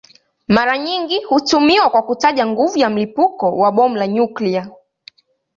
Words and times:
Mara 0.47 0.77
nyingi 0.77 1.23
hutumiwa 1.23 1.89
kwa 1.89 2.01
kutaja 2.01 2.45
nguvu 2.47 2.77
ya 2.77 2.89
mlipuko 2.89 3.57
wa 3.57 3.71
bomu 3.71 3.95
la 3.95 4.07
nyuklia. 4.07 4.71